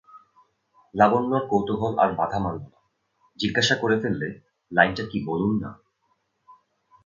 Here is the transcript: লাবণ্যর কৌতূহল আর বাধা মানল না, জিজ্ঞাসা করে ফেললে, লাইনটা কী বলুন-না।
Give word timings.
লাবণ্যর 0.95 1.43
কৌতূহল 1.47 1.93
আর 1.99 2.09
বাধা 2.13 2.39
মানল 2.39 2.63
না, 2.63 2.79
জিজ্ঞাসা 3.39 3.75
করে 3.75 3.95
ফেললে, 3.99 4.27
লাইনটা 4.71 5.03
কী 5.11 5.17
বলুন-না। 5.25 5.69